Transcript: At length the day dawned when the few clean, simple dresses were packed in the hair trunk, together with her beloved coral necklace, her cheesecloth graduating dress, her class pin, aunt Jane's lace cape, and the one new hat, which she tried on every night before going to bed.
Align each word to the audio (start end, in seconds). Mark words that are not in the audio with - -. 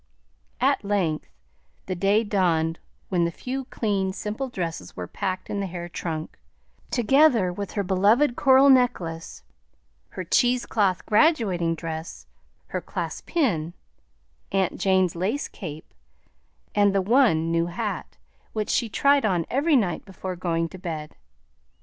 At 0.59 0.83
length 0.83 1.27
the 1.85 1.93
day 1.93 2.23
dawned 2.23 2.79
when 3.09 3.23
the 3.23 3.29
few 3.31 3.65
clean, 3.65 4.13
simple 4.13 4.49
dresses 4.49 4.95
were 4.97 5.05
packed 5.05 5.47
in 5.47 5.59
the 5.59 5.67
hair 5.67 5.87
trunk, 5.87 6.39
together 6.89 7.53
with 7.53 7.73
her 7.73 7.83
beloved 7.83 8.35
coral 8.35 8.71
necklace, 8.71 9.43
her 10.09 10.23
cheesecloth 10.23 11.05
graduating 11.05 11.75
dress, 11.75 12.25
her 12.69 12.81
class 12.81 13.21
pin, 13.23 13.75
aunt 14.51 14.79
Jane's 14.79 15.15
lace 15.15 15.47
cape, 15.47 15.93
and 16.73 16.95
the 16.95 17.01
one 17.03 17.51
new 17.51 17.67
hat, 17.67 18.17
which 18.53 18.69
she 18.71 18.89
tried 18.89 19.23
on 19.23 19.45
every 19.51 19.75
night 19.75 20.03
before 20.03 20.35
going 20.35 20.67
to 20.69 20.79
bed. 20.79 21.15